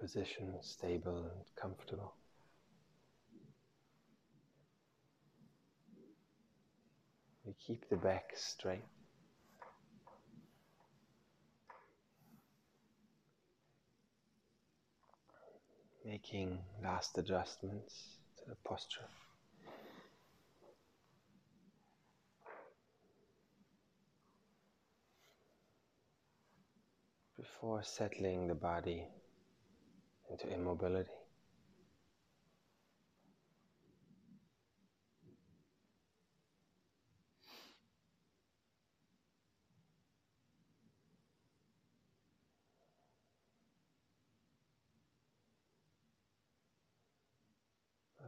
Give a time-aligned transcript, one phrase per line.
[0.00, 2.14] position stable and comfortable.
[7.44, 8.84] We keep the back straight.
[16.06, 17.94] Making last adjustments
[18.38, 19.06] to the posture.
[27.60, 29.06] before settling the body
[30.30, 31.10] into immobility.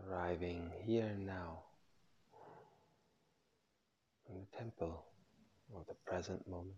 [0.08, 1.60] Arriving here now
[4.28, 5.04] in the temple
[5.74, 6.74] of the present moment.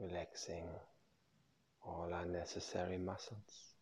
[0.00, 0.64] Relaxing
[1.86, 3.74] all unnecessary muscles.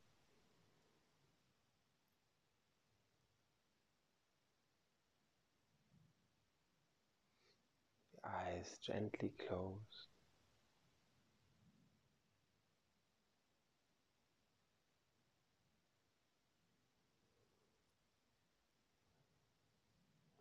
[8.15, 9.79] The eyes gently closed.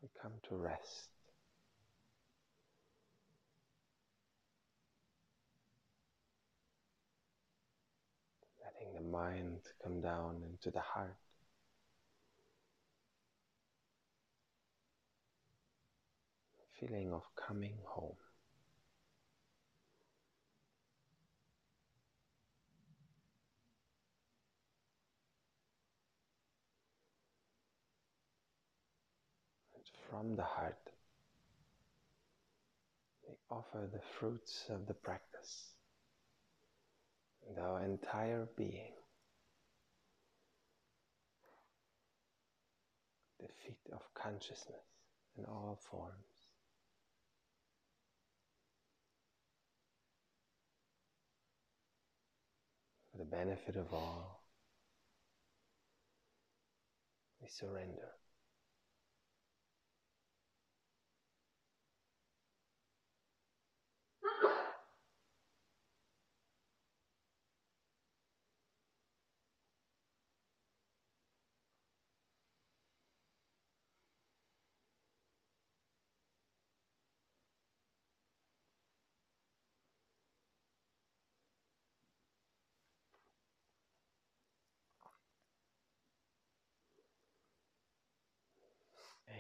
[0.02, 1.10] We come to rest.
[8.97, 11.16] the mind come down into the heart.
[16.80, 18.16] Feeling of coming home.
[30.10, 30.78] From the heart,
[33.28, 35.77] we offer the fruits of the practice
[37.60, 38.94] our entire being.
[43.40, 44.86] The feet of consciousness
[45.38, 46.14] in all forms.
[53.12, 54.44] For the benefit of all,
[57.42, 58.12] we surrender.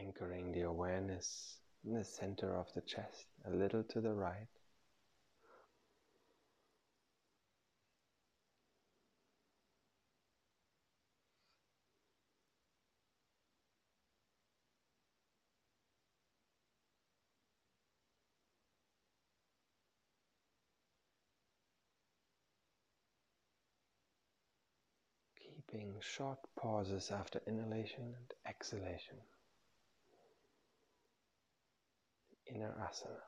[0.07, 4.47] anchoring the awareness in the center of the chest, a little to the right.
[25.35, 29.17] Keeping short pauses after inhalation and exhalation.
[32.50, 33.24] Inner asana.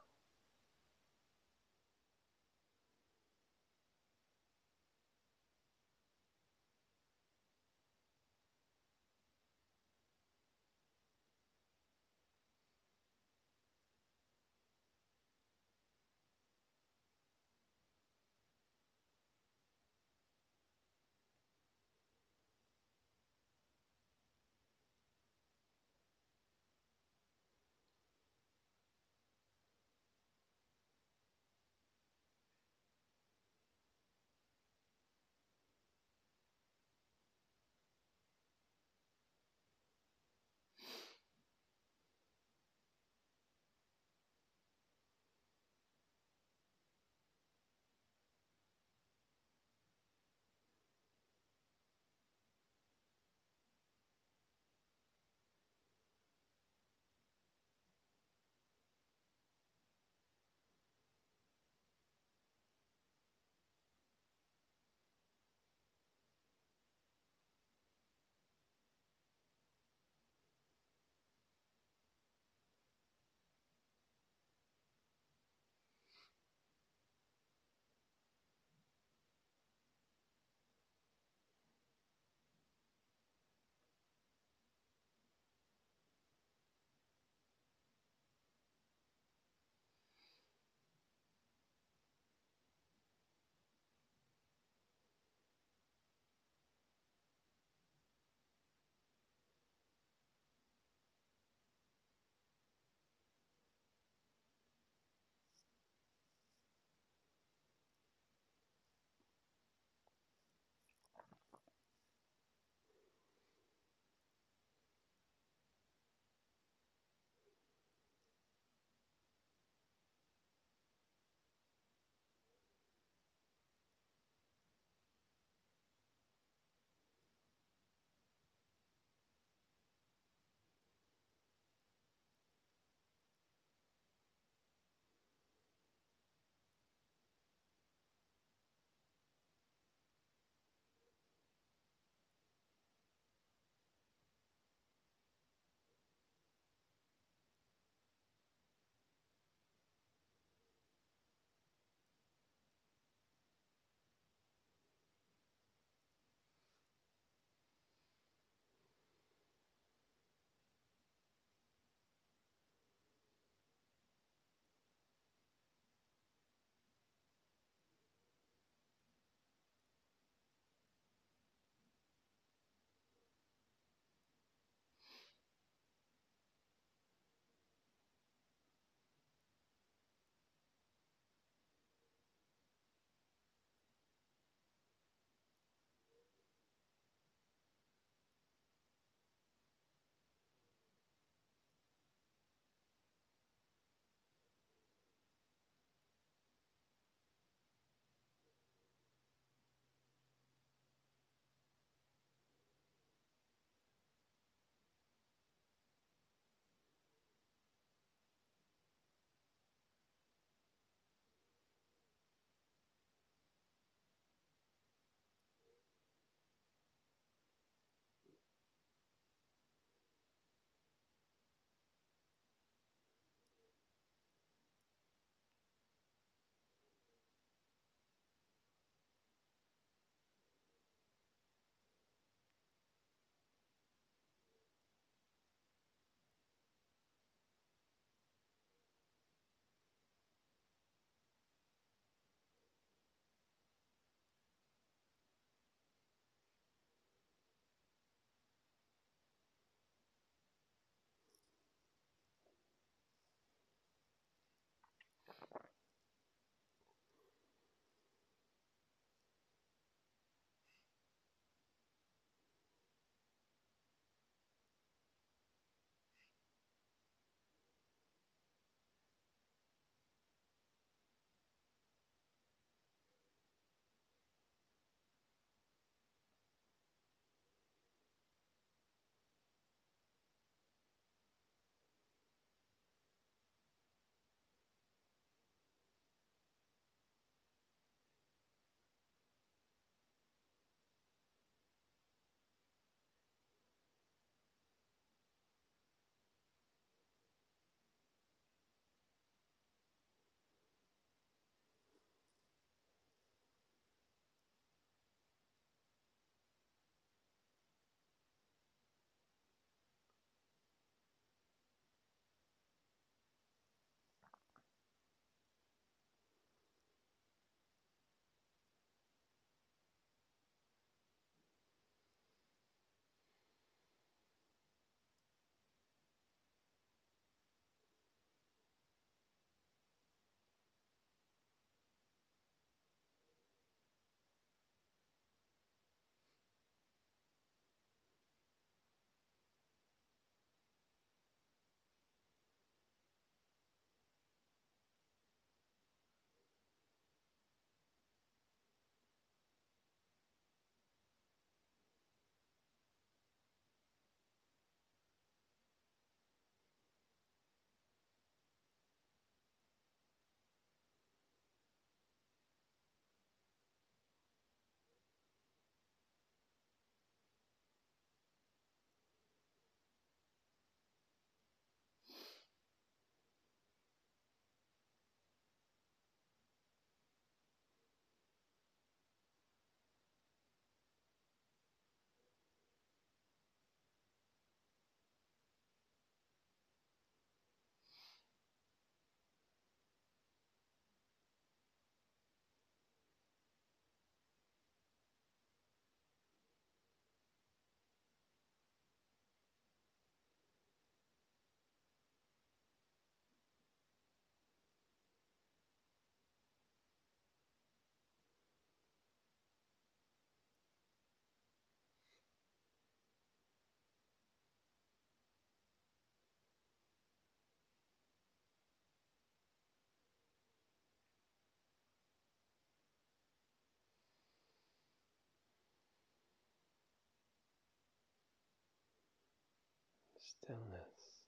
[430.43, 431.18] Stillness.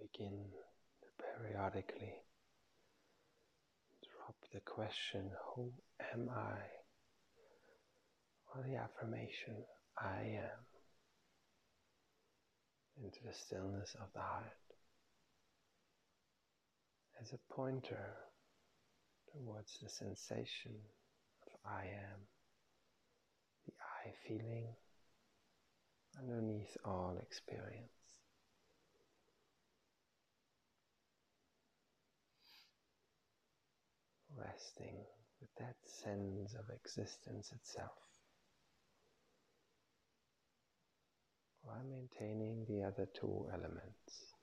[0.00, 0.38] Begin
[1.02, 2.14] to periodically
[4.02, 5.72] drop the question, Who
[6.12, 6.58] am I?
[8.56, 9.54] or the affirmation,
[9.98, 10.64] I am,
[13.04, 14.44] into the stillness of the heart
[17.20, 18.14] as a pointer
[19.32, 20.72] towards the sensation
[21.42, 22.20] of I am,
[23.66, 23.72] the
[24.06, 24.68] I feeling
[26.18, 27.95] underneath all experience.
[34.36, 34.96] Resting
[35.40, 37.98] with that sense of existence itself
[41.62, 44.35] while maintaining the other two elements.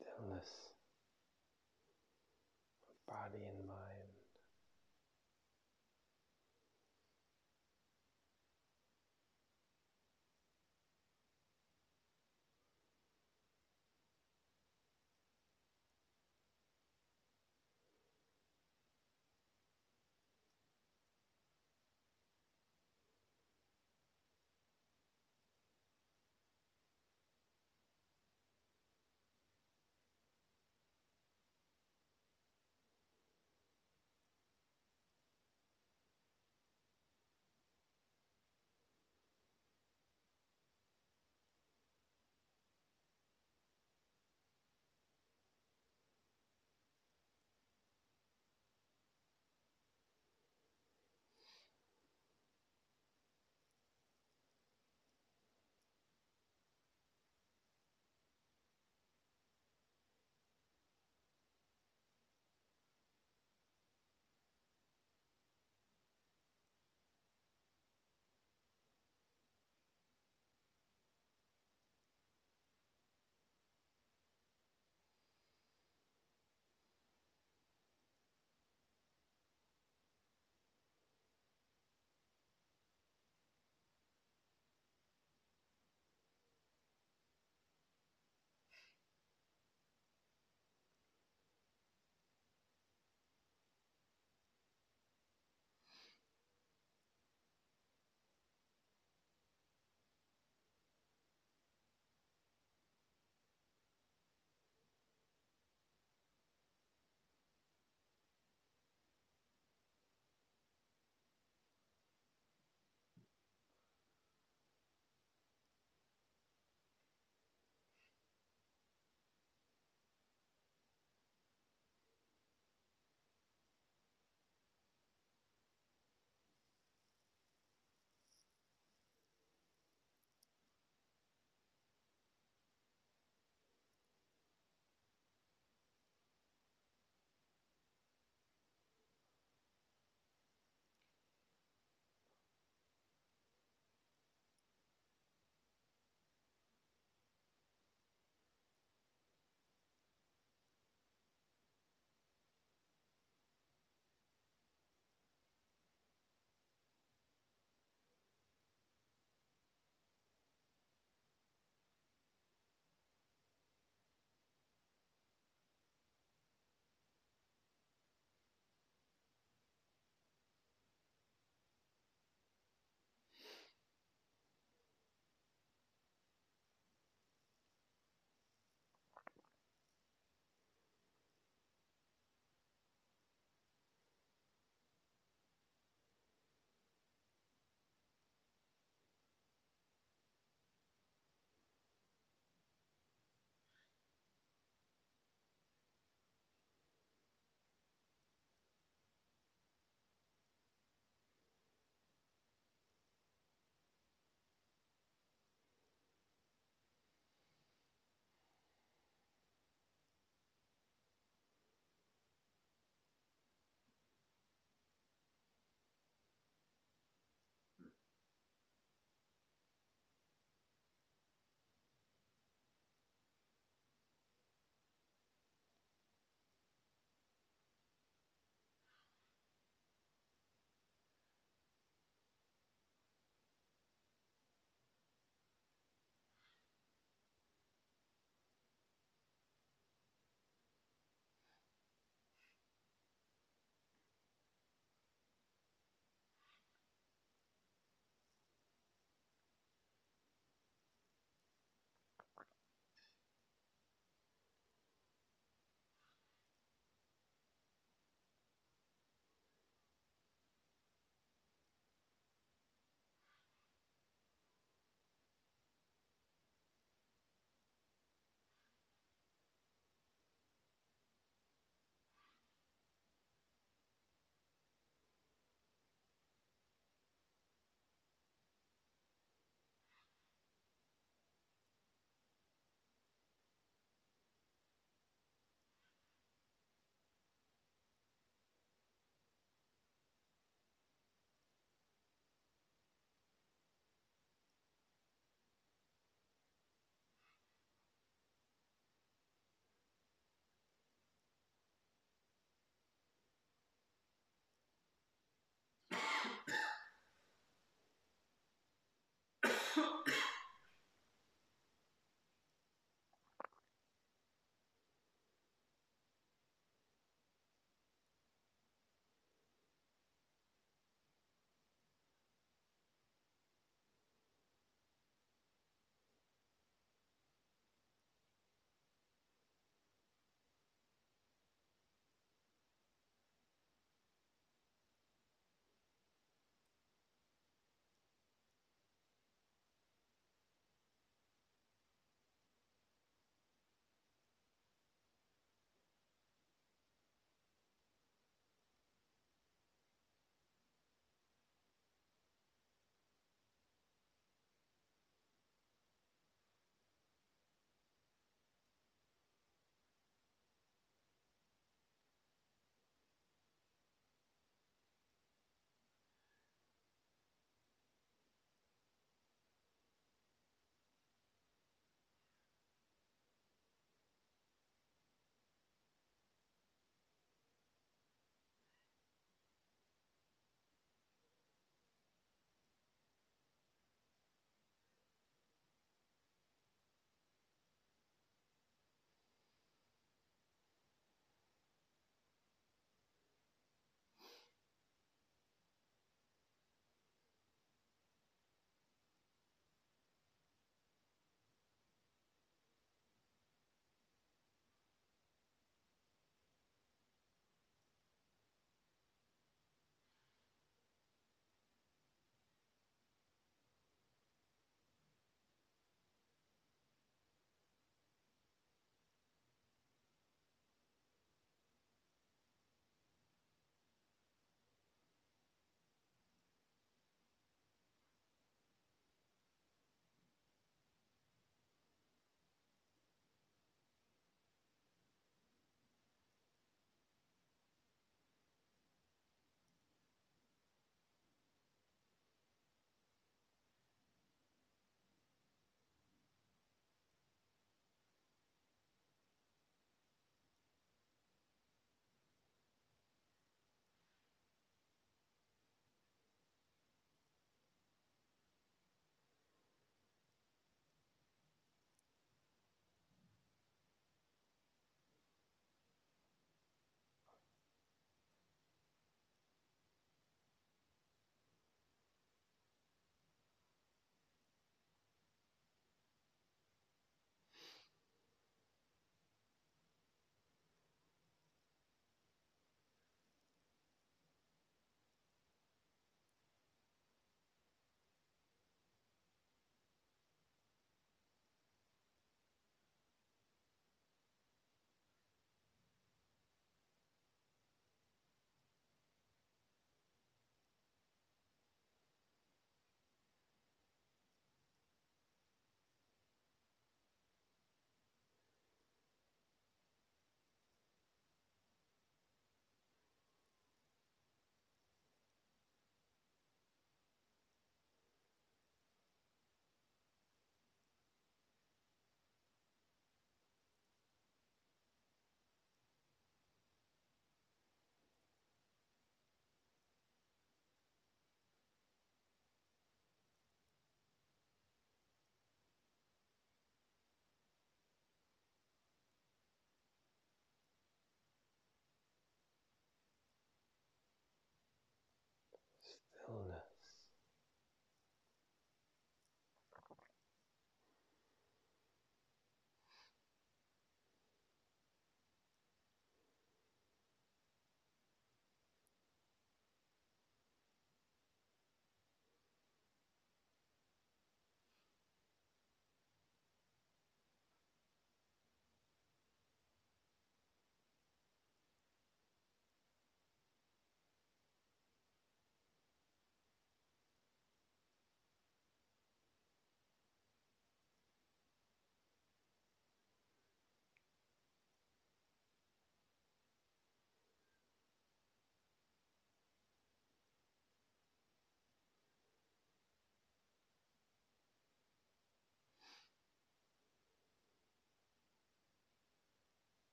[0.00, 0.70] Stillness
[2.88, 3.93] of body and mind.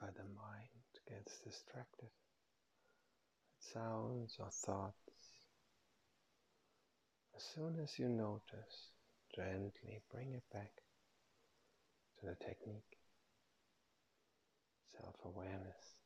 [0.00, 0.68] Whenever the mind
[1.08, 2.08] gets distracted,
[3.58, 4.94] sounds or thoughts,
[7.36, 8.92] as soon as you notice,
[9.34, 10.72] gently bring it back
[12.18, 12.96] to the technique,
[14.98, 15.96] self awareness,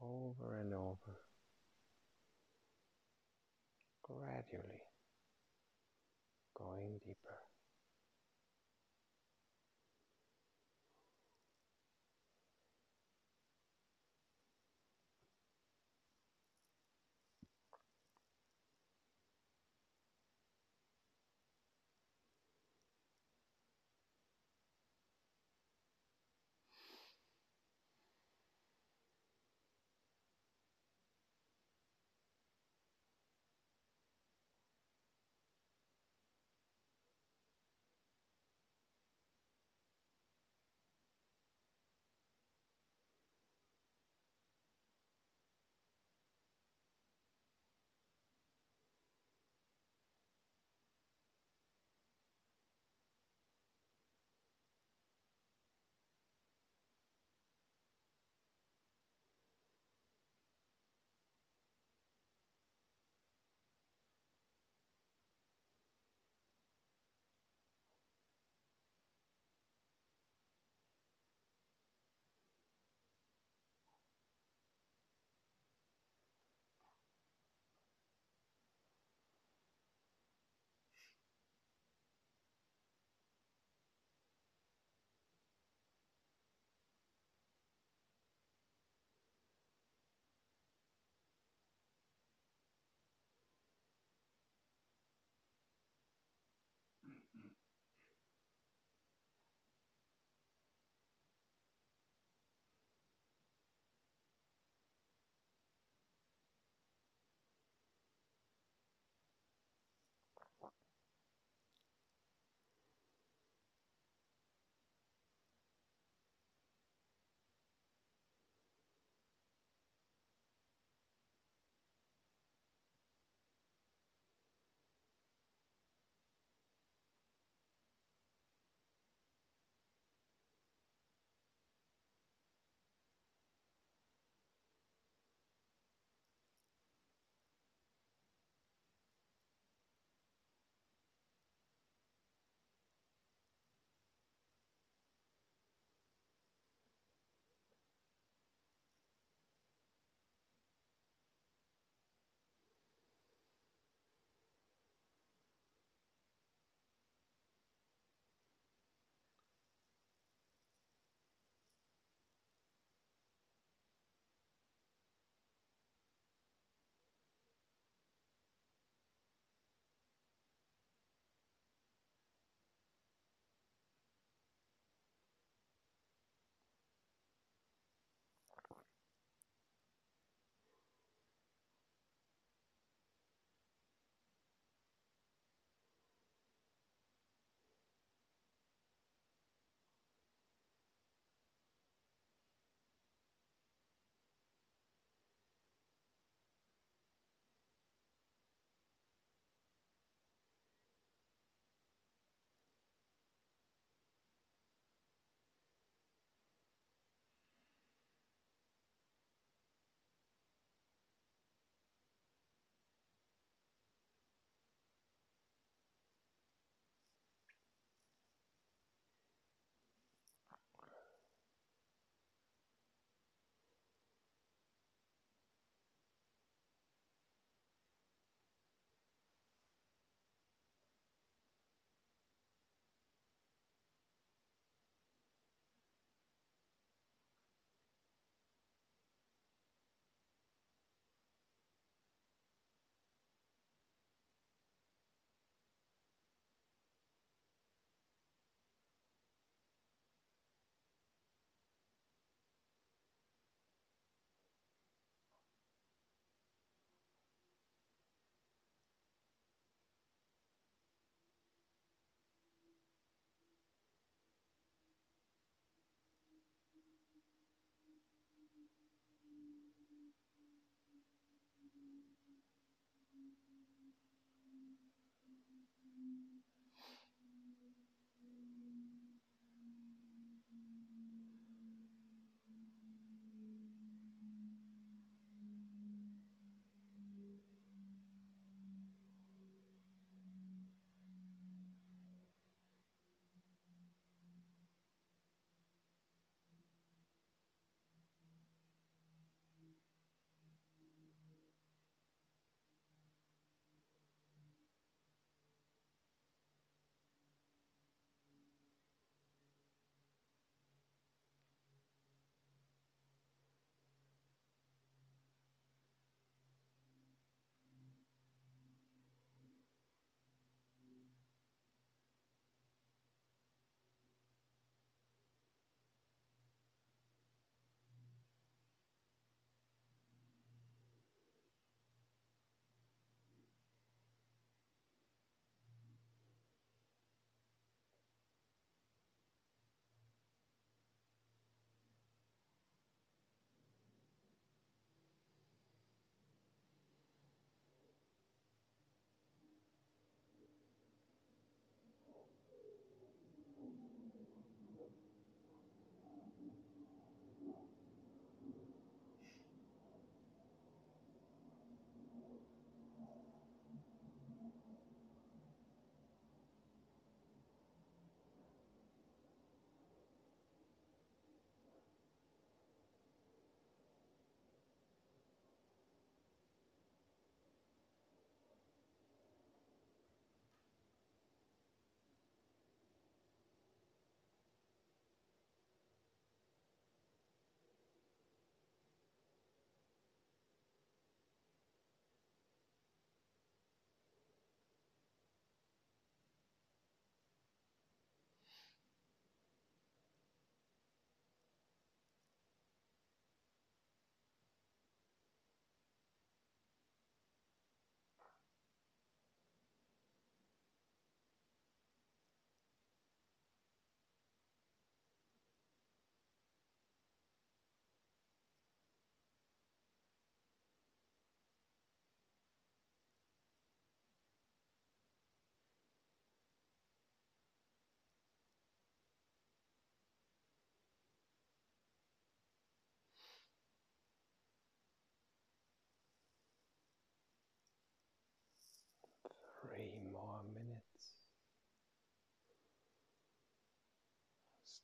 [0.00, 1.16] over and over,
[4.02, 4.82] gradually.
[6.56, 7.43] Going deeper.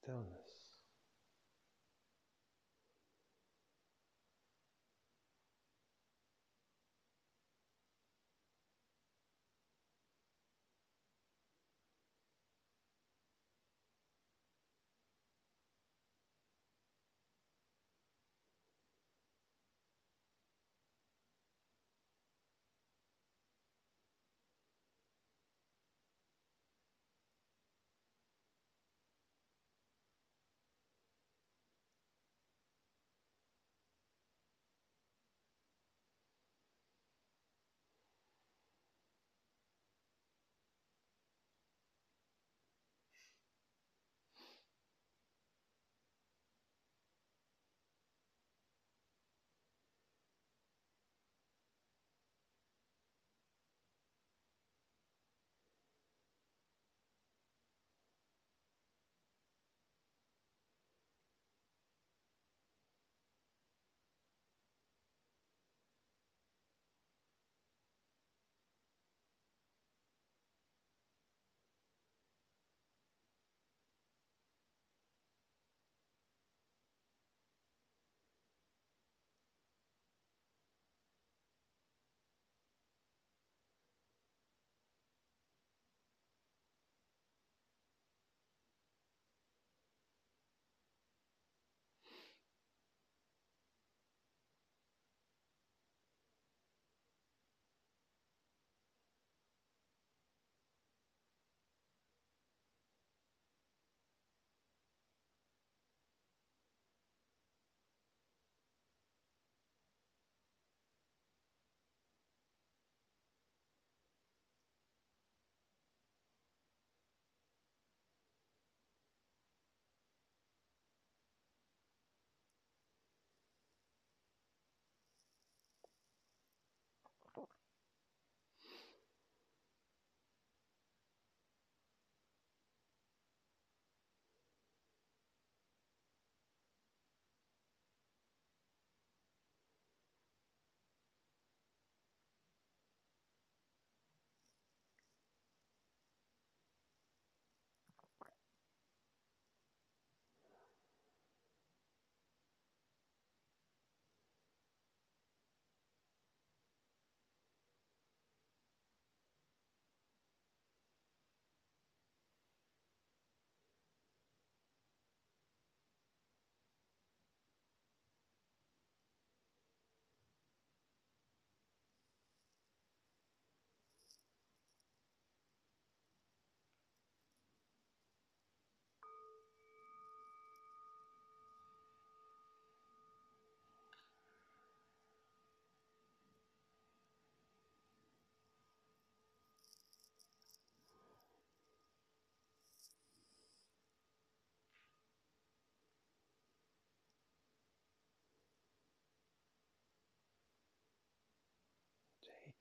[0.03, 0.60] Stillness.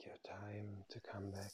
[0.06, 1.52] Your time to come back